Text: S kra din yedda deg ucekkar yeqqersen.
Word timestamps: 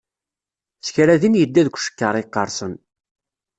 S 0.81 0.87
kra 0.93 1.15
din 1.21 1.37
yedda 1.39 1.61
deg 1.65 1.75
ucekkar 1.77 2.15
yeqqersen. 2.17 2.73